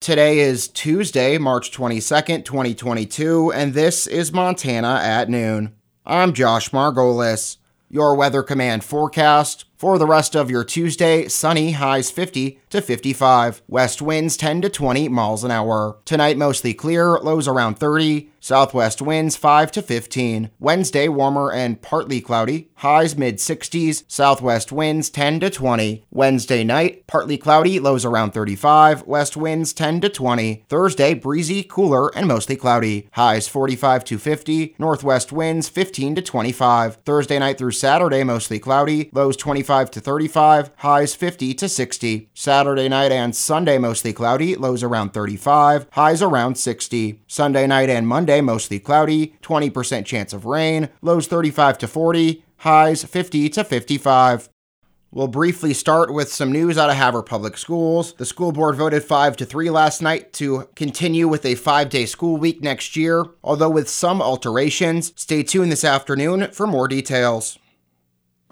Today 0.00 0.38
is 0.38 0.66
Tuesday, 0.66 1.36
March 1.36 1.70
22nd, 1.72 2.46
2022, 2.46 3.52
and 3.52 3.74
this 3.74 4.06
is 4.06 4.32
Montana 4.32 4.98
at 5.02 5.28
noon. 5.28 5.74
I'm 6.06 6.32
Josh 6.32 6.70
Margolis. 6.70 7.58
Your 7.90 8.16
Weather 8.16 8.42
Command 8.42 8.82
forecast 8.82 9.66
for 9.76 9.98
the 9.98 10.06
rest 10.06 10.34
of 10.34 10.50
your 10.50 10.64
Tuesday, 10.64 11.28
sunny, 11.28 11.72
highs 11.72 12.10
50 12.10 12.58
to 12.70 12.80
55. 12.80 13.62
West 13.68 14.02
winds 14.02 14.36
10 14.36 14.62
to 14.62 14.68
20 14.68 15.08
miles 15.08 15.44
an 15.44 15.50
hour. 15.50 15.98
Tonight, 16.04 16.36
mostly 16.36 16.74
clear, 16.74 17.18
lows 17.18 17.46
around 17.46 17.78
30. 17.78 18.30
Southwest 18.42 19.02
winds 19.02 19.36
5 19.36 19.70
to 19.72 19.82
15. 19.82 20.50
Wednesday, 20.58 21.08
warmer 21.08 21.52
and 21.52 21.82
partly 21.82 22.22
cloudy, 22.22 22.70
highs 22.76 23.16
mid 23.16 23.36
60s. 23.36 24.04
Southwest 24.08 24.72
winds 24.72 25.10
10 25.10 25.40
to 25.40 25.50
20. 25.50 26.06
Wednesday 26.10 26.64
night, 26.64 27.06
partly 27.06 27.36
cloudy, 27.36 27.78
lows 27.78 28.06
around 28.06 28.32
35. 28.32 29.02
West 29.02 29.36
winds 29.36 29.74
10 29.74 30.00
to 30.00 30.08
20. 30.08 30.64
Thursday, 30.70 31.12
breezy, 31.12 31.62
cooler, 31.62 32.08
and 32.16 32.26
mostly 32.26 32.56
cloudy, 32.56 33.10
highs 33.12 33.46
45 33.46 34.04
to 34.04 34.18
50. 34.18 34.74
Northwest 34.78 35.32
winds 35.32 35.68
15 35.68 36.14
to 36.14 36.22
25. 36.22 36.96
Thursday 37.04 37.38
night 37.38 37.58
through 37.58 37.72
Saturday, 37.72 38.24
mostly 38.24 38.58
cloudy, 38.58 39.10
lows 39.12 39.36
25 39.36 39.60
25 39.60 39.90
to 39.90 40.00
35, 40.00 40.70
highs 40.76 41.14
50 41.14 41.54
to 41.54 41.68
60. 41.68 42.30
Saturday 42.34 42.59
night 42.64 43.12
and 43.12 43.34
Sunday 43.34 43.78
mostly 43.78 44.12
cloudy, 44.12 44.54
lows 44.54 44.82
around 44.82 45.10
35, 45.10 45.86
highs 45.92 46.22
around 46.22 46.56
60. 46.56 47.22
Sunday 47.26 47.66
night 47.66 47.90
and 47.90 48.06
Monday 48.06 48.40
mostly 48.40 48.78
cloudy, 48.78 49.34
20% 49.42 50.04
chance 50.04 50.32
of 50.32 50.44
rain, 50.44 50.88
lows 51.02 51.26
35 51.26 51.78
to 51.78 51.88
40, 51.88 52.44
highs 52.58 53.04
50 53.04 53.48
to 53.50 53.64
55. 53.64 54.48
We'll 55.12 55.26
briefly 55.26 55.74
start 55.74 56.12
with 56.12 56.32
some 56.32 56.52
news 56.52 56.78
out 56.78 56.88
of 56.88 56.94
Havre 56.94 57.24
Public 57.24 57.56
Schools. 57.58 58.14
The 58.14 58.24
school 58.24 58.52
board 58.52 58.76
voted 58.76 59.02
5 59.02 59.36
to 59.38 59.44
3 59.44 59.68
last 59.68 60.02
night 60.02 60.32
to 60.34 60.68
continue 60.76 61.26
with 61.26 61.44
a 61.44 61.56
5-day 61.56 62.06
school 62.06 62.36
week 62.36 62.62
next 62.62 62.94
year, 62.94 63.24
although 63.42 63.70
with 63.70 63.88
some 63.88 64.22
alterations. 64.22 65.12
Stay 65.16 65.42
tuned 65.42 65.72
this 65.72 65.82
afternoon 65.82 66.52
for 66.52 66.66
more 66.66 66.86
details. 66.86 67.58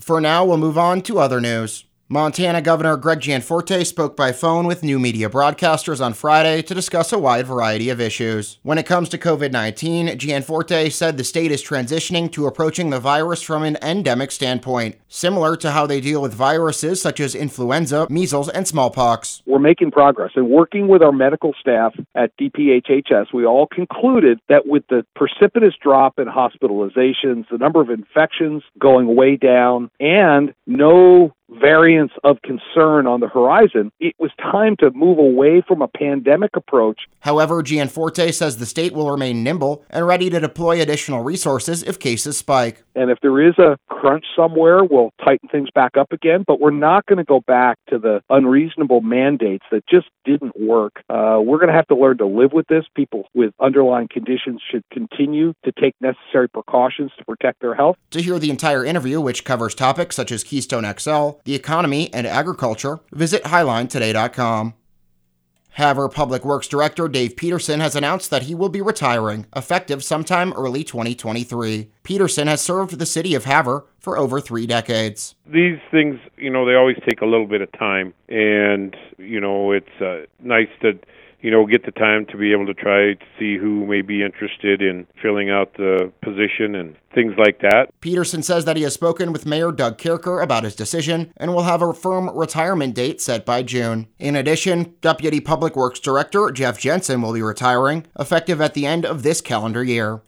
For 0.00 0.20
now, 0.20 0.44
we'll 0.44 0.56
move 0.56 0.78
on 0.78 1.00
to 1.02 1.20
other 1.20 1.41
news. 1.41 1.84
Montana 2.10 2.62
Governor 2.62 2.96
Greg 2.96 3.20
Gianforte 3.20 3.84
spoke 3.84 4.16
by 4.16 4.32
phone 4.32 4.66
with 4.66 4.82
new 4.82 4.98
media 4.98 5.28
broadcasters 5.28 6.02
on 6.02 6.14
Friday 6.14 6.62
to 6.62 6.72
discuss 6.72 7.12
a 7.12 7.18
wide 7.18 7.46
variety 7.46 7.90
of 7.90 8.00
issues. 8.00 8.58
When 8.62 8.78
it 8.78 8.86
comes 8.86 9.10
to 9.10 9.18
COVID 9.18 9.52
19, 9.52 10.18
Gianforte 10.18 10.88
said 10.88 11.18
the 11.18 11.24
state 11.24 11.52
is 11.52 11.62
transitioning 11.62 12.32
to 12.32 12.46
approaching 12.46 12.88
the 12.88 12.98
virus 12.98 13.42
from 13.42 13.62
an 13.62 13.76
endemic 13.82 14.30
standpoint, 14.30 14.96
similar 15.08 15.54
to 15.56 15.72
how 15.72 15.86
they 15.86 16.00
deal 16.00 16.22
with 16.22 16.32
viruses 16.32 17.02
such 17.02 17.20
as 17.20 17.34
influenza, 17.34 18.06
measles, 18.08 18.48
and 18.48 18.66
smallpox. 18.66 19.42
We're 19.44 19.58
making 19.58 19.90
progress, 19.90 20.30
and 20.34 20.48
working 20.48 20.88
with 20.88 21.02
our 21.02 21.12
medical 21.12 21.52
staff 21.60 21.94
at 22.14 22.34
DPHHS, 22.38 23.34
we 23.34 23.44
all 23.44 23.66
concluded 23.66 24.40
that 24.48 24.66
with 24.66 24.84
the 24.88 25.04
precipitous 25.14 25.74
drop 25.78 26.18
in 26.18 26.24
hospitalizations, 26.24 27.50
the 27.50 27.58
number 27.58 27.82
of 27.82 27.90
infections 27.90 28.62
going 28.78 29.14
way 29.14 29.36
down, 29.36 29.90
and 30.00 30.54
no 30.66 31.34
variants 31.50 32.14
of 32.24 32.41
concern 32.42 33.06
on 33.06 33.20
the 33.20 33.28
horizon, 33.28 33.91
it 34.00 34.14
was 34.18 34.30
time 34.41 34.77
to 34.80 34.91
move 34.92 35.18
away 35.18 35.62
from 35.66 35.82
a 35.82 35.88
pandemic 35.88 36.54
approach. 36.54 37.00
However, 37.20 37.62
Gianforte 37.62 38.32
says 38.32 38.58
the 38.58 38.66
state 38.66 38.92
will 38.92 39.10
remain 39.10 39.42
nimble 39.42 39.84
and 39.91 40.06
ready 40.06 40.30
to 40.30 40.41
deploy 40.41 40.80
additional 40.80 41.22
resources 41.22 41.82
if 41.82 41.98
cases 41.98 42.36
spike. 42.36 42.82
And 42.94 43.10
if 43.10 43.19
there 43.22 43.41
is 43.41 43.58
a 43.58 43.78
crunch 43.88 44.24
somewhere, 44.36 44.84
we'll 44.84 45.12
tighten 45.24 45.48
things 45.48 45.70
back 45.74 45.96
up 45.96 46.12
again, 46.12 46.44
but 46.46 46.60
we're 46.60 46.70
not 46.70 47.06
going 47.06 47.19
to 47.19 47.24
go 47.24 47.41
back 47.41 47.78
to 47.88 47.98
the 47.98 48.22
unreasonable 48.30 49.00
mandates 49.00 49.64
that 49.70 49.86
just 49.88 50.08
didn't 50.24 50.58
work. 50.60 51.02
Uh, 51.08 51.38
we're 51.41 51.58
going 51.58 51.69
to 51.69 51.74
have 51.74 51.86
to 51.88 51.96
learn 51.96 52.19
to 52.19 52.26
live 52.26 52.52
with 52.52 52.66
this. 52.66 52.84
People 52.94 53.24
with 53.34 53.52
underlying 53.60 54.08
conditions 54.10 54.60
should 54.70 54.82
continue 54.92 55.54
to 55.64 55.72
take 55.72 55.94
necessary 56.00 56.48
precautions 56.48 57.10
to 57.19 57.24
protect 57.24 57.60
their 57.60 57.74
health. 57.74 57.96
To 58.10 58.20
hear 58.20 58.38
the 58.38 58.50
entire 58.50 58.84
interview, 58.84 59.20
which 59.20 59.44
covers 59.44 59.75
topics 59.75 60.16
such 60.16 60.32
as 60.32 60.44
Keystone 60.44 60.84
XL, 60.98 61.38
the 61.44 61.54
economy, 61.54 62.12
and 62.12 62.26
agriculture, 62.26 63.00
visit 63.12 63.43
HighlineToday.com. 63.44 64.75
Havre 65.78 66.09
Public 66.09 66.44
Works 66.44 66.66
Director 66.66 67.06
Dave 67.06 67.37
Peterson 67.37 67.78
has 67.78 67.94
announced 67.94 68.31
that 68.31 68.43
he 68.43 68.54
will 68.54 68.69
be 68.69 68.81
retiring, 68.81 69.47
effective 69.54 70.03
sometime 70.03 70.53
early 70.54 70.82
2023. 70.82 71.88
Peterson 72.03 72.48
has 72.48 72.60
served 72.60 72.98
the 72.98 73.06
city 73.06 73.32
of 73.37 73.44
Havre 73.44 73.84
for 74.00 74.19
over 74.19 74.41
three 74.41 74.66
decades. 74.66 75.37
These 75.47 75.78
things, 75.93 76.19
you 76.37 76.50
know, 76.50 76.66
they 76.66 76.75
always 76.75 76.97
take 77.09 77.21
a 77.21 77.27
little 77.27 77.47
bit 77.47 77.60
of 77.60 77.71
time, 77.78 78.12
and, 78.28 78.97
you 79.19 79.41
know, 79.41 79.71
it's 79.71 80.00
uh, 80.00 80.27
nice 80.43 80.66
to 80.82 80.98
you 81.41 81.50
know, 81.50 81.66
get 81.66 81.84
the 81.84 81.93
time 81.93 82.26
to 82.26 82.37
be 82.37 82.53
able 82.53 82.66
to 82.66 82.75
try 82.75 83.15
to 83.15 83.25
see 83.38 83.56
who 83.56 83.87
may 83.87 84.03
be 84.03 84.22
interested 84.22 84.82
in 84.82 85.06
filling 85.22 85.50
out 85.50 85.75
the 85.75 86.12
position 86.22 86.75
and 86.75 86.97
things 87.15 87.34
like 87.38 87.60
that. 87.60 87.87
Peterson 88.00 88.43
says 88.43 88.65
that 88.65 88.76
he 88.76 88.82
has 88.82 88.94
spoken 88.94 89.32
with 89.32 89.47
Mayor 89.47 89.72
Doug 89.72 89.98
Kaercher 89.98 90.43
about 90.43 90.65
his 90.65 90.75
decision 90.75 91.32
and 91.37 91.54
will 91.54 91.62
have 91.62 91.82
a 91.82 91.94
firm 91.94 92.28
retirement 92.37 92.94
date 92.94 93.21
set 93.21 93.47
by 93.47 93.62
June. 93.62 94.09
In 94.19 94.37
addition, 94.37 94.94
Deputy 95.00 95.41
Public 95.41 95.77
Works 95.77 96.00
Director 96.00 96.50
Jeff 96.50 96.78
Jensen 96.78 97.22
will 97.22 97.32
be 97.32 97.43
retiring, 97.43 98.06
effective 98.19 98.60
at 98.60 98.75
the 98.75 98.87
end 98.87 99.06
of 99.06 99.22
this 99.22 99.41
calendar 99.41 99.84
year. 99.84 100.22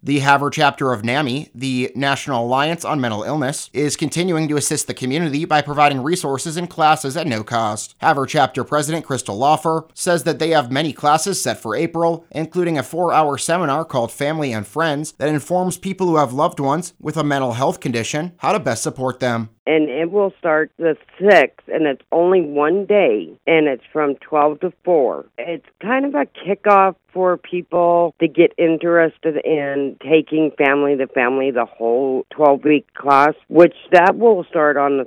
The 0.00 0.20
Havre 0.20 0.50
chapter 0.50 0.92
of 0.92 1.04
NAMI, 1.04 1.50
the 1.52 1.90
National 1.96 2.44
Alliance 2.44 2.84
on 2.84 3.00
Mental 3.00 3.24
Illness, 3.24 3.68
is 3.72 3.96
continuing 3.96 4.46
to 4.46 4.56
assist 4.56 4.86
the 4.86 4.94
community 4.94 5.44
by 5.44 5.60
providing 5.60 6.04
resources 6.04 6.56
and 6.56 6.70
classes 6.70 7.16
at 7.16 7.26
no 7.26 7.42
cost. 7.42 7.96
Havre 8.00 8.26
chapter 8.26 8.62
president 8.62 9.04
Crystal 9.04 9.36
Lawfer 9.36 9.88
says 9.94 10.22
that 10.22 10.38
they 10.38 10.50
have 10.50 10.70
many 10.70 10.92
classes 10.92 11.42
set 11.42 11.58
for 11.58 11.74
April, 11.74 12.24
including 12.30 12.78
a 12.78 12.84
four 12.84 13.12
hour 13.12 13.36
seminar 13.36 13.84
called 13.84 14.12
Family 14.12 14.52
and 14.52 14.68
Friends 14.68 15.14
that 15.18 15.30
informs 15.30 15.76
people 15.76 16.06
who 16.06 16.16
have 16.16 16.32
loved 16.32 16.60
ones 16.60 16.94
with 17.00 17.16
a 17.16 17.24
mental 17.24 17.54
health 17.54 17.80
condition 17.80 18.34
how 18.36 18.52
to 18.52 18.60
best 18.60 18.84
support 18.84 19.18
them 19.18 19.50
and 19.68 19.90
it 19.90 20.10
will 20.10 20.32
start 20.38 20.72
the 20.78 20.96
6th, 21.20 21.68
and 21.68 21.86
it's 21.86 22.02
only 22.10 22.40
one 22.40 22.86
day, 22.86 23.38
and 23.46 23.68
it's 23.68 23.84
from 23.92 24.14
12 24.14 24.60
to 24.60 24.72
4. 24.82 25.26
It's 25.36 25.66
kind 25.82 26.06
of 26.06 26.14
a 26.14 26.24
kickoff 26.24 26.94
for 27.12 27.36
people 27.36 28.14
to 28.18 28.28
get 28.28 28.54
interested 28.56 29.36
in 29.44 29.98
taking 30.02 30.52
family 30.56 30.96
to 30.96 31.06
family, 31.08 31.50
the 31.50 31.66
whole 31.66 32.24
12 32.30 32.64
week 32.64 32.86
class, 32.94 33.34
which 33.48 33.74
that 33.92 34.16
will 34.16 34.42
start 34.44 34.78
on 34.78 34.96
the 34.96 35.04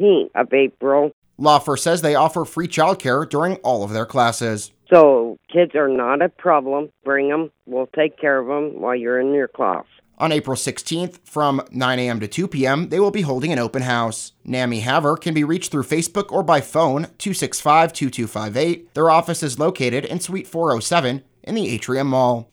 13th 0.00 0.30
of 0.34 0.52
April. 0.52 1.12
Lawfer 1.38 1.78
says 1.78 2.02
they 2.02 2.16
offer 2.16 2.44
free 2.44 2.68
childcare 2.68 3.26
during 3.28 3.56
all 3.58 3.84
of 3.84 3.92
their 3.92 4.06
classes. 4.06 4.72
So 4.92 5.38
kids 5.50 5.76
are 5.76 5.88
not 5.88 6.20
a 6.20 6.28
problem. 6.28 6.90
Bring 7.04 7.28
them. 7.28 7.52
We'll 7.64 7.88
take 7.94 8.18
care 8.18 8.40
of 8.40 8.48
them 8.48 8.80
while 8.80 8.96
you're 8.96 9.20
in 9.20 9.32
your 9.32 9.48
class. 9.48 9.84
On 10.20 10.32
April 10.32 10.54
16th, 10.54 11.18
from 11.24 11.62
9 11.70 11.98
a.m. 11.98 12.20
to 12.20 12.28
2 12.28 12.46
p.m., 12.46 12.90
they 12.90 13.00
will 13.00 13.10
be 13.10 13.22
holding 13.22 13.54
an 13.54 13.58
open 13.58 13.80
house. 13.80 14.32
NAMI 14.44 14.80
Havre 14.80 15.16
can 15.16 15.32
be 15.32 15.44
reached 15.44 15.70
through 15.72 15.84
Facebook 15.84 16.30
or 16.30 16.42
by 16.42 16.60
phone 16.60 17.04
265 17.16 17.94
2258. 17.94 18.92
Their 18.92 19.08
office 19.08 19.42
is 19.42 19.58
located 19.58 20.04
in 20.04 20.20
Suite 20.20 20.46
407 20.46 21.24
in 21.42 21.54
the 21.54 21.70
Atrium 21.70 22.08
Mall. 22.08 22.52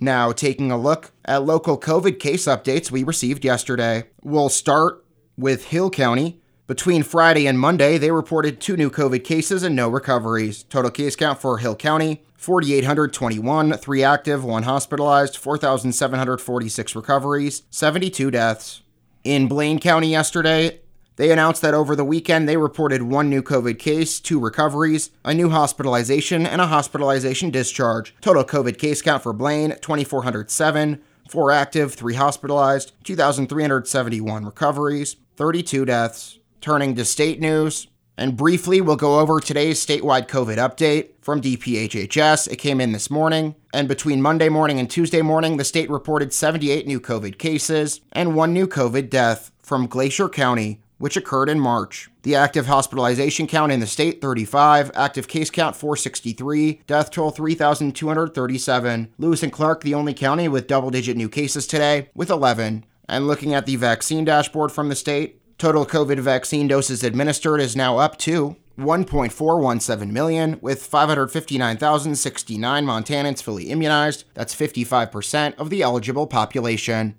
Now, 0.00 0.32
taking 0.32 0.70
a 0.72 0.78
look 0.78 1.12
at 1.26 1.44
local 1.44 1.78
COVID 1.78 2.18
case 2.18 2.46
updates 2.46 2.90
we 2.90 3.04
received 3.04 3.44
yesterday. 3.44 4.04
We'll 4.22 4.48
start 4.48 5.04
with 5.36 5.66
Hill 5.66 5.90
County. 5.90 6.40
Between 6.66 7.02
Friday 7.02 7.46
and 7.46 7.60
Monday, 7.60 7.98
they 7.98 8.10
reported 8.10 8.58
two 8.58 8.76
new 8.76 8.88
COVID 8.88 9.22
cases 9.22 9.62
and 9.62 9.76
no 9.76 9.90
recoveries. 9.90 10.62
Total 10.62 10.90
case 10.90 11.14
count 11.14 11.42
for 11.42 11.58
Hill 11.58 11.76
County 11.76 12.25
4,821, 12.36 13.72
3 13.72 14.02
active, 14.02 14.44
1 14.44 14.62
hospitalized, 14.64 15.36
4,746 15.36 16.96
recoveries, 16.96 17.62
72 17.70 18.30
deaths. 18.30 18.82
In 19.24 19.48
Blaine 19.48 19.80
County 19.80 20.10
yesterday, 20.10 20.80
they 21.16 21.32
announced 21.32 21.62
that 21.62 21.74
over 21.74 21.96
the 21.96 22.04
weekend 22.04 22.48
they 22.48 22.56
reported 22.56 23.02
one 23.02 23.30
new 23.30 23.42
COVID 23.42 23.78
case, 23.78 24.20
two 24.20 24.38
recoveries, 24.38 25.10
a 25.24 25.34
new 25.34 25.48
hospitalization, 25.48 26.46
and 26.46 26.60
a 26.60 26.66
hospitalization 26.66 27.50
discharge. 27.50 28.14
Total 28.20 28.44
COVID 28.44 28.78
case 28.78 29.02
count 29.02 29.22
for 29.22 29.32
Blaine 29.32 29.70
2,407, 29.80 31.02
4 31.28 31.50
active, 31.50 31.94
3 31.94 32.14
hospitalized, 32.14 32.92
2,371 33.04 34.44
recoveries, 34.44 35.16
32 35.36 35.84
deaths. 35.86 36.38
Turning 36.60 36.94
to 36.94 37.04
state 37.04 37.40
news, 37.40 37.86
and 38.18 38.36
briefly, 38.36 38.80
we'll 38.80 38.96
go 38.96 39.20
over 39.20 39.40
today's 39.40 39.84
statewide 39.84 40.26
COVID 40.26 40.56
update 40.56 41.10
from 41.20 41.42
DPHHS. 41.42 42.50
It 42.50 42.56
came 42.56 42.80
in 42.80 42.92
this 42.92 43.10
morning. 43.10 43.54
And 43.74 43.88
between 43.88 44.22
Monday 44.22 44.48
morning 44.48 44.78
and 44.78 44.88
Tuesday 44.88 45.20
morning, 45.20 45.58
the 45.58 45.64
state 45.64 45.90
reported 45.90 46.32
78 46.32 46.86
new 46.86 46.98
COVID 46.98 47.36
cases 47.36 48.00
and 48.12 48.34
one 48.34 48.54
new 48.54 48.66
COVID 48.66 49.10
death 49.10 49.52
from 49.60 49.86
Glacier 49.86 50.30
County, 50.30 50.80
which 50.96 51.16
occurred 51.16 51.50
in 51.50 51.60
March. 51.60 52.08
The 52.22 52.34
active 52.34 52.66
hospitalization 52.66 53.46
count 53.46 53.70
in 53.70 53.80
the 53.80 53.86
state 53.86 54.22
35, 54.22 54.92
active 54.94 55.28
case 55.28 55.50
count 55.50 55.76
463, 55.76 56.80
death 56.86 57.10
toll 57.10 57.30
3,237. 57.30 59.12
Lewis 59.18 59.42
and 59.42 59.52
Clark, 59.52 59.82
the 59.82 59.94
only 59.94 60.14
county 60.14 60.48
with 60.48 60.66
double 60.66 60.90
digit 60.90 61.18
new 61.18 61.28
cases 61.28 61.66
today, 61.66 62.08
with 62.14 62.30
11. 62.30 62.86
And 63.08 63.26
looking 63.26 63.52
at 63.52 63.66
the 63.66 63.76
vaccine 63.76 64.24
dashboard 64.24 64.72
from 64.72 64.88
the 64.88 64.96
state, 64.96 65.40
Total 65.58 65.86
COVID 65.86 66.20
vaccine 66.20 66.68
doses 66.68 67.02
administered 67.02 67.62
is 67.62 67.74
now 67.74 67.96
up 67.96 68.18
to 68.18 68.56
1.417 68.78 70.10
million, 70.10 70.58
with 70.60 70.84
559,069 70.84 72.84
Montanans 72.84 73.42
fully 73.42 73.70
immunized. 73.70 74.24
That's 74.34 74.54
55% 74.54 75.54
of 75.54 75.70
the 75.70 75.80
eligible 75.80 76.26
population. 76.26 77.16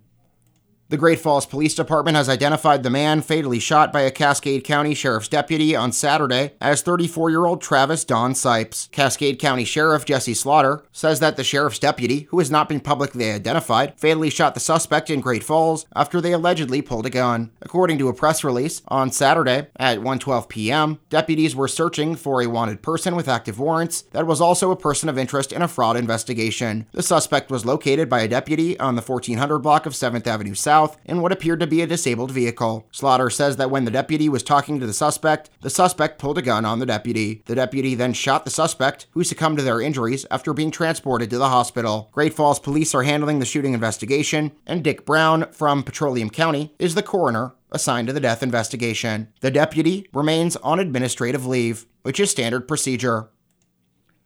The 0.89 0.95
Great 0.95 1.19
Falls 1.19 1.45
Police 1.45 1.75
Department 1.75 2.16
has 2.16 2.30
identified 2.30 2.81
the 2.81 2.89
man 2.89 3.22
fatally 3.22 3.60
shot 3.60 3.92
by 3.92 4.04
a 4.04 4.12
Cascade 4.12 4.63
County 4.63 4.94
Sheriff's 4.94 5.28
deputy 5.28 5.75
on 5.75 5.92
Saturday 5.92 6.54
as 6.62 6.81
34 6.81 7.30
year 7.30 7.45
old 7.45 7.62
Travis 7.62 8.06
Don 8.06 8.31
Sipes. 8.31 8.89
Cascade 8.92 9.38
County 9.38 9.66
Sheriff 9.66 10.06
Jesse 10.06 10.34
Slaughter 10.34 10.86
says 10.94 11.19
that 11.19 11.36
the 11.36 11.44
sheriff's 11.44 11.78
deputy, 11.78 12.22
who 12.30 12.39
has 12.39 12.50
not 12.50 12.69
been 12.69 12.80
publicly 12.80 13.30
identified, 13.30 14.00
fatally 14.00 14.30
shot 14.30 14.54
the 14.54 14.62
suspect 14.62 15.10
in 15.10 15.19
Great 15.19 15.44
Falls 15.44 15.86
after 15.94 16.22
they 16.22 16.31
allegedly 16.31 16.81
pulled 16.81 17.06
a 17.06 17.10
gun. 17.10 17.51
According 17.62 17.98
to 17.98 18.07
a 18.07 18.13
press 18.13 18.42
release, 18.45 18.81
on 18.88 19.12
Saturday 19.12 19.68
at 19.75 20.00
1:12 20.00 20.48
p.m., 20.48 21.00
deputies 21.10 21.54
were 21.54 21.68
searching 21.68 22.16
for 22.16 22.42
a 22.42 22.48
wanted 22.48 22.81
person 22.81 23.13
with 23.18 23.28
active 23.28 23.60
warrants 23.60 24.04
that 24.13 24.25
was 24.25 24.39
also 24.39 24.72
a 24.72 24.78
person 24.78 25.10
of 25.10 25.18
interest 25.18 25.51
in 25.51 25.62
a 25.62 25.68
fraud 25.68 25.98
investigation. 25.98 26.86
The 26.94 27.04
suspect 27.04 27.51
was 27.51 27.66
located 27.66 28.07
by 28.07 28.22
a 28.22 28.28
deputy 28.30 28.80
on 28.80 28.95
the 28.95 29.01
1400 29.01 29.60
block 29.60 29.86
of 29.86 29.92
7th 29.92 30.25
Avenue 30.25 30.54
South 30.54 30.76
south 30.77 30.97
in 31.06 31.21
what 31.21 31.31
appeared 31.31 31.59
to 31.59 31.65
be 31.65 31.81
a 31.81 31.88
disabled 31.88 32.29
vehicle. 32.29 32.88
Slaughter 32.91 33.31
says 33.31 33.57
that 33.57 33.71
when 33.71 33.85
the 33.85 33.91
deputy 33.91 34.29
was 34.29 34.44
talking 34.44 34.79
to 34.79 34.85
the 34.85 34.94
suspect, 34.94 35.50
the 35.62 35.71
suspect 35.71 36.19
pulled 36.19 36.38
a 36.38 36.41
gun 36.44 36.65
on 36.65 36.77
the 36.77 36.85
deputy. 36.85 37.41
The 37.47 37.56
deputy 37.56 37.95
then 37.95 38.13
shot 38.13 38.45
the 38.45 38.51
suspect, 38.51 39.07
who 39.12 39.24
succumbed 39.24 39.57
to 39.57 39.63
their 39.63 39.81
injuries 39.81 40.27
after 40.29 40.53
being 40.53 40.69
transported 40.69 41.31
to 41.31 41.39
the 41.39 41.50
hospital. 41.50 42.09
Great 42.12 42.35
Falls 42.35 42.59
police 42.59 42.94
are 42.94 43.01
handling 43.01 43.39
the 43.39 43.45
shooting 43.45 43.74
investigation, 43.74 44.51
and 44.68 44.83
Dick 44.83 45.03
Brown 45.03 45.51
from 45.51 45.81
Petroleum 45.81 46.29
County 46.29 46.75
is 46.77 46.94
the 46.94 47.01
coroner 47.01 47.56
assigned 47.71 48.07
to 48.07 48.13
the 48.13 48.19
death 48.19 48.44
investigation. 48.44 49.29
The 49.41 49.50
deputy 49.50 50.07
remains 50.13 50.56
on 50.57 50.79
administrative 50.79 51.47
leave, 51.47 51.88
which 52.03 52.19
is 52.19 52.29
standard 52.29 52.68
procedure. 52.68 53.29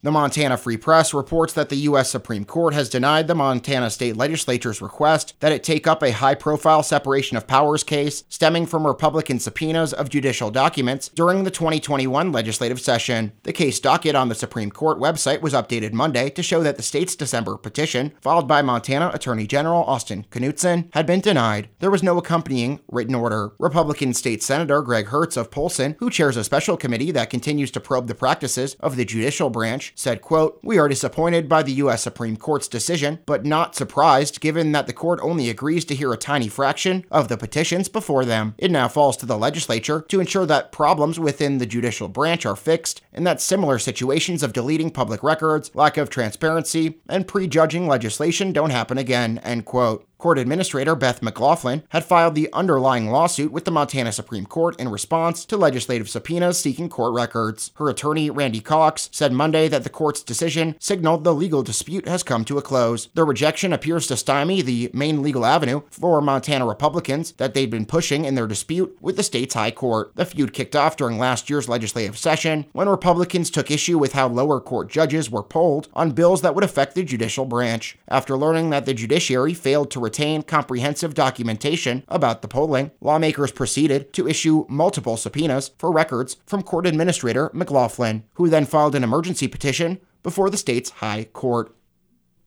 The 0.04 0.12
Montana 0.12 0.58
Free 0.58 0.78
Press 0.78 1.14
reports 1.14 1.54
that 1.54 1.70
the 1.70 1.76
U.S. 1.76 2.10
Supreme 2.10 2.44
Court 2.44 2.74
has 2.74 2.90
denied 2.90 3.28
the 3.28 3.36
Montana 3.36 3.92
State 3.92 4.18
Legislature's 4.18 4.82
request 4.82 5.36
that 5.42 5.52
it 5.52 5.64
take 5.64 5.86
up 5.86 6.02
a 6.02 6.10
high 6.10 6.34
profile 6.34 6.82
separation 6.82 7.38
of 7.38 7.46
powers 7.46 7.84
case 7.84 8.24
stemming 8.28 8.66
from 8.66 8.88
Republican 8.88 9.38
subpoenas 9.38 9.94
of 9.94 10.10
judicial 10.10 10.50
documents 10.50 11.08
during 11.10 11.44
the 11.44 11.52
2021 11.52 12.32
legislative 12.32 12.82
session. 12.82 13.34
The 13.44 13.54
case 13.54 13.80
docket 13.80 14.16
on 14.16 14.28
the 14.28 14.34
Supreme 14.34 14.72
Court 14.72 14.98
website 14.98 15.42
was 15.42 15.54
updated 15.54 15.94
Monday 15.94 16.32
to 16.32 16.42
show 16.42 16.64
that 16.64 16.78
the 16.78 16.84
state's 16.84 17.16
December 17.16 17.56
petition, 17.56 18.14
filed 18.22 18.48
by 18.48 18.64
Montana 18.64 19.12
Attorney 19.14 19.46
General 19.46 19.84
Austin 19.84 20.26
Knudsen, 20.32 20.90
had 20.94 21.06
been 21.06 21.22
denied. 21.22 21.70
There 21.78 21.92
was 21.92 22.02
no 22.02 22.18
accompanying 22.18 22.80
written 22.92 23.14
order. 23.14 23.52
Republican 23.60 24.16
State 24.16 24.42
Senator 24.42 24.82
Greg 24.82 25.10
Hertz 25.10 25.38
of 25.38 25.52
Polson, 25.52 25.96
who 26.00 26.10
chairs 26.10 26.38
a 26.38 26.44
special 26.44 26.76
committee 26.76 27.12
that 27.12 27.30
continues 27.30 27.70
to 27.70 27.80
probe 27.80 28.08
the 28.08 28.16
practices 28.16 28.76
of 28.80 28.96
the 28.96 29.06
judicial 29.06 29.52
branch, 29.52 29.91
said, 29.96 30.22
quote, 30.22 30.60
We 30.64 30.78
are 30.78 30.88
disappointed 30.88 31.48
by 31.48 31.64
the 31.64 31.74
U.S. 31.74 32.04
Supreme 32.04 32.38
Court's 32.38 32.68
decision, 32.68 33.20
but 33.26 33.46
not 33.46 33.76
surprised 33.76 34.42
given 34.42 34.72
that 34.72 34.88
the 34.88 34.94
court 34.94 35.20
only 35.22 35.50
agrees 35.50 35.86
to 35.86 35.96
hear 35.96 36.14
a 36.14 36.18
tiny 36.18 36.48
fraction 36.48 37.06
of 37.12 37.28
the 37.28 37.38
petitions 37.38 37.90
before 37.90 38.26
them. 38.26 38.56
It 38.58 38.72
now 38.72 38.88
falls 38.88 39.18
to 39.18 39.26
the 39.26 39.38
legislature 39.38 40.06
to 40.10 40.20
ensure 40.20 40.46
that 40.46 40.72
problems 40.72 41.20
within 41.20 41.58
the 41.58 41.66
judicial 41.66 42.08
branch 42.08 42.46
are 42.46 42.56
fixed 42.56 43.02
and 43.14 43.26
that 43.28 43.42
similar 43.42 43.80
situations 43.80 44.44
of 44.44 44.54
deleting 44.54 44.92
public 44.92 45.24
records, 45.24 45.72
lack 45.76 45.98
of 45.98 46.10
transparency, 46.10 47.00
and 47.10 47.28
prejudging 47.28 47.88
legislation 47.88 48.52
don't 48.52 48.70
happen 48.70 48.98
again, 48.98 49.38
end 49.40 49.66
quote. 49.66 50.08
Court 50.22 50.38
Administrator 50.38 50.94
Beth 50.94 51.24
McLaughlin 51.24 51.82
had 51.90 52.06
filed 52.06 52.36
the 52.36 52.48
underlying 52.54 53.10
lawsuit 53.10 53.52
with 53.52 53.66
the 53.66 53.72
Montana 53.72 54.12
Supreme 54.12 54.46
Court 54.46 54.80
in 54.80 54.90
response 54.90 55.46
to 55.46 55.58
legislative 55.58 56.08
subpoenas 56.08 56.60
seeking 56.60 56.90
court 56.90 57.16
records. 57.16 57.72
Her 57.78 57.90
attorney, 57.90 58.30
Randy 58.30 58.60
Cox, 58.60 59.10
said 59.12 59.34
Monday 59.34 59.68
that 59.70 59.84
the 59.84 59.90
court's 59.90 60.22
decision 60.22 60.76
signaled 60.80 61.24
the 61.24 61.34
legal 61.34 61.64
dispute 61.64 62.08
has 62.08 62.22
come 62.22 62.46
to 62.46 62.60
a 62.60 62.62
close. 62.62 63.10
The 63.16 63.24
rejection 63.24 63.74
appears 63.74 64.06
to 64.08 64.16
stymie 64.16 64.62
the 64.62 64.92
main 64.94 65.24
legal 65.24 65.44
avenue 65.44 65.82
for 65.90 66.22
Montana 66.22 66.68
Republicans 66.68 67.32
that 67.38 67.56
they'd 67.56 67.72
been 67.72 67.88
pushing 67.88 68.24
in 68.24 68.36
their 68.36 68.46
dispute 68.46 68.96
with 69.02 69.18
the 69.18 69.24
state's 69.24 69.56
high 69.56 69.72
court. 69.72 70.12
The 70.14 70.26
feud 70.26 70.54
kicked 70.54 70.76
off 70.76 70.98
during 70.98 71.18
last 71.18 71.50
year's 71.50 71.68
legislative 71.68 72.20
session 72.20 72.68
when 72.74 72.88
Republicans 72.88 73.50
took 73.50 73.72
issue 73.72 73.98
with 73.98 74.14
how 74.14 74.28
lower 74.28 74.62
court 74.62 74.88
judges 74.88 75.32
were 75.32 75.42
polled 75.42 75.88
on 75.96 76.12
bills 76.12 76.44
that 76.44 76.54
would 76.54 76.64
affect 76.64 76.94
the 76.94 77.04
judicial 77.04 77.46
branch. 77.46 77.98
After 78.08 78.38
learning 78.38 78.70
that 78.70 78.86
the 78.86 78.94
judiciary 78.94 79.56
failed 79.56 79.90
to 79.90 80.11
retain 80.12 80.44
comprehensive 80.44 81.14
documentation 81.14 82.04
about 82.10 82.42
the 82.42 82.48
polling, 82.50 82.92
lawmakers 83.00 83.50
proceeded 83.50 84.12
to 84.12 84.28
issue 84.28 84.66
multiple 84.68 85.16
subpoenas 85.16 85.72
for 85.78 85.90
records 85.90 86.36
from 86.46 86.64
Court 86.64 86.86
Administrator 86.86 87.50
McLaughlin, 87.54 88.26
who 88.34 88.50
then 88.50 88.66
filed 88.66 88.94
an 88.94 89.06
emergency 89.06 89.48
petition 89.48 90.02
before 90.22 90.50
the 90.50 90.58
state's 90.58 90.90
High 90.90 91.24
Court. 91.32 91.74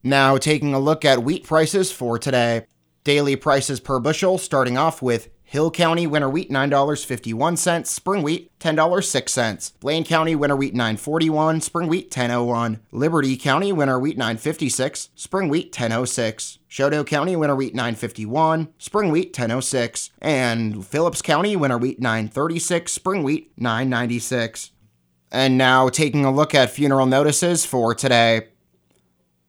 Now, 0.03 0.37
taking 0.37 0.75
a 0.75 0.79
look 0.79 1.07
at 1.07 1.25
wheat 1.25 1.45
prices 1.45 1.91
for 1.91 2.19
today. 2.19 2.67
Daily 3.03 3.35
prices 3.35 3.81
per 3.81 3.99
bushel 3.99 4.37
starting 4.37 4.77
off 4.77 5.01
with 5.01 5.31
Hill 5.45 5.71
County 5.71 6.07
winter 6.07 6.29
wheat 6.29 6.51
$9.51, 6.51 7.87
spring 7.87 8.23
wheat 8.23 8.59
$10.06. 8.59 9.73
Blaine 9.79 10.05
County 10.05 10.35
winter 10.35 10.57
wheat 10.57 10.75
941, 10.75 11.61
spring 11.61 11.87
wheat 11.87 12.07
1001. 12.07 12.81
Liberty 12.91 13.37
County 13.37 13.73
winter 13.73 13.99
wheat 13.99 14.17
956, 14.17 15.11
spring 15.15 15.49
wheat 15.49 15.67
1006. 15.67 16.59
Chouteau 16.69 17.07
County 17.07 17.37
winter 17.37 17.55
wheat 17.55 17.75
951, 17.75 18.69
spring 18.79 19.11
wheat 19.13 19.29
1006, 19.29 20.11
and 20.21 20.85
Phillips 20.85 21.23
County 21.23 21.55
winter 21.55 21.79
wheat 21.79 22.01
936, 22.01 22.91
spring 22.91 23.23
wheat 23.23 23.53
996. 23.57 24.73
And 25.31 25.59
now 25.59 25.89
taking 25.89 26.25
a 26.25 26.33
look 26.33 26.55
at 26.55 26.71
funeral 26.71 27.07
notices 27.07 27.65
for 27.65 27.95
today. 27.95 28.49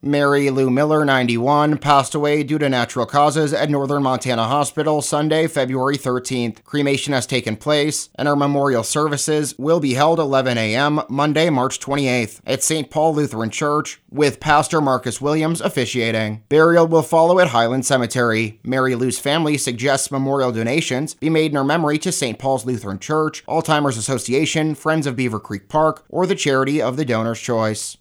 Mary 0.07 0.51
Lou 0.51 0.69
Miller, 0.69 1.03
91, 1.03 1.79
passed 1.79 2.13
away 2.13 2.43
due 2.43 2.59
to 2.59 2.69
natural 2.69 3.07
causes 3.07 3.51
at 3.51 3.71
Northern 3.71 4.03
Montana 4.03 4.43
Hospital 4.43 5.01
Sunday, 5.01 5.47
February 5.47 5.97
13th. 5.97 6.63
Cremation 6.63 7.11
has 7.11 7.25
taken 7.25 7.57
place, 7.57 8.09
and 8.13 8.27
her 8.27 8.35
memorial 8.35 8.83
services 8.83 9.55
will 9.57 9.79
be 9.79 9.95
held 9.95 10.19
11 10.19 10.59
a.m. 10.59 11.01
Monday, 11.09 11.49
March 11.49 11.79
28th 11.79 12.39
at 12.45 12.61
St. 12.61 12.91
Paul 12.91 13.15
Lutheran 13.15 13.49
Church, 13.49 13.99
with 14.11 14.39
Pastor 14.39 14.79
Marcus 14.79 15.19
Williams 15.19 15.59
officiating. 15.59 16.43
Burial 16.49 16.85
will 16.85 17.01
follow 17.01 17.39
at 17.39 17.47
Highland 17.47 17.87
Cemetery. 17.87 18.59
Mary 18.63 18.93
Lou's 18.93 19.17
family 19.17 19.57
suggests 19.57 20.11
memorial 20.11 20.51
donations 20.51 21.15
be 21.15 21.31
made 21.31 21.49
in 21.49 21.57
her 21.57 21.63
memory 21.63 21.97
to 21.97 22.11
St. 22.11 22.37
Paul's 22.37 22.63
Lutheran 22.63 22.99
Church, 22.99 23.43
Alzheimer's 23.47 23.97
Association, 23.97 24.75
Friends 24.75 25.07
of 25.07 25.15
Beaver 25.15 25.39
Creek 25.39 25.67
Park, 25.67 26.05
or 26.09 26.27
the 26.27 26.35
charity 26.35 26.79
of 26.79 26.95
the 26.95 27.05
donor's 27.05 27.41
choice. 27.41 27.97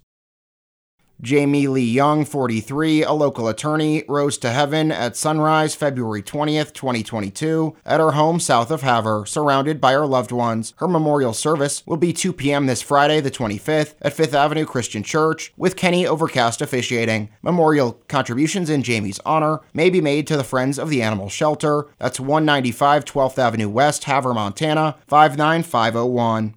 Jamie 1.24 1.66
Lee 1.66 1.90
Young, 1.90 2.26
43, 2.26 3.02
a 3.02 3.12
local 3.12 3.48
attorney, 3.48 4.04
rose 4.06 4.36
to 4.38 4.50
heaven 4.50 4.92
at 4.92 5.16
sunrise 5.16 5.74
February 5.74 6.22
20th, 6.22 6.74
2022, 6.74 7.74
at 7.86 7.98
her 7.98 8.12
home 8.12 8.38
south 8.38 8.70
of 8.70 8.82
Havre, 8.82 9.24
surrounded 9.24 9.80
by 9.80 9.92
her 9.92 10.06
loved 10.06 10.30
ones. 10.30 10.74
Her 10.76 10.86
memorial 10.86 11.32
service 11.32 11.82
will 11.86 11.96
be 11.96 12.12
2 12.12 12.34
p.m. 12.34 12.66
this 12.66 12.82
Friday, 12.82 13.20
the 13.20 13.30
25th, 13.30 13.94
at 14.02 14.12
Fifth 14.12 14.34
Avenue 14.34 14.66
Christian 14.66 15.02
Church, 15.02 15.52
with 15.56 15.76
Kenny 15.76 16.06
Overcast 16.06 16.60
officiating. 16.60 17.30
Memorial 17.42 17.94
contributions 18.06 18.68
in 18.68 18.82
Jamie's 18.82 19.20
honor 19.24 19.60
may 19.72 19.88
be 19.88 20.02
made 20.02 20.26
to 20.26 20.36
the 20.36 20.44
Friends 20.44 20.78
of 20.78 20.90
the 20.90 21.00
Animal 21.00 21.30
Shelter. 21.30 21.86
That's 21.98 22.20
195 22.20 23.06
12th 23.06 23.38
Avenue 23.38 23.70
West, 23.70 24.04
Havre, 24.04 24.34
Montana, 24.34 24.96
59501. 25.08 26.54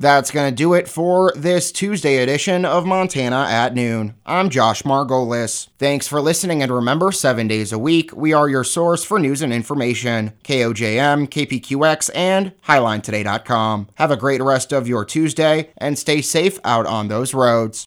That's 0.00 0.30
going 0.30 0.48
to 0.48 0.54
do 0.54 0.74
it 0.74 0.88
for 0.88 1.32
this 1.34 1.72
Tuesday 1.72 2.18
edition 2.18 2.64
of 2.64 2.86
Montana 2.86 3.48
at 3.50 3.74
Noon. 3.74 4.14
I'm 4.24 4.48
Josh 4.48 4.82
Margolis. 4.82 5.70
Thanks 5.76 6.06
for 6.06 6.20
listening, 6.20 6.62
and 6.62 6.70
remember, 6.70 7.10
seven 7.10 7.48
days 7.48 7.72
a 7.72 7.80
week, 7.80 8.14
we 8.14 8.32
are 8.32 8.48
your 8.48 8.62
source 8.62 9.02
for 9.02 9.18
news 9.18 9.42
and 9.42 9.52
information. 9.52 10.34
KOJM, 10.44 11.28
KPQX, 11.28 12.10
and 12.14 12.52
HighlineToday.com. 12.68 13.88
Have 13.96 14.12
a 14.12 14.16
great 14.16 14.40
rest 14.40 14.72
of 14.72 14.86
your 14.86 15.04
Tuesday, 15.04 15.70
and 15.76 15.98
stay 15.98 16.22
safe 16.22 16.60
out 16.62 16.86
on 16.86 17.08
those 17.08 17.34
roads. 17.34 17.84